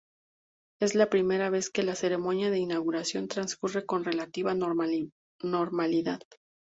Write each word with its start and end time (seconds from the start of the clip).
Es 0.81 0.95
la 0.95 1.11
primera 1.11 1.51
vez 1.51 1.69
que 1.69 1.83
la 1.83 1.93
ceremonia 1.93 2.49
de 2.49 2.57
inauguración 2.57 3.27
transcurre 3.27 3.85
con 3.85 4.03
relativa 4.03 4.55
normalidad. 4.55 6.21